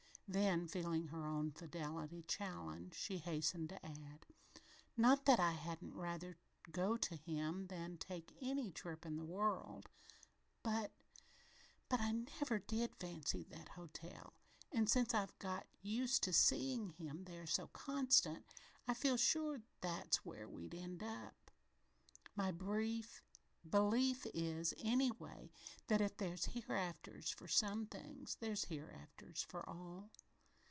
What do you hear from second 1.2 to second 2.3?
own fidelity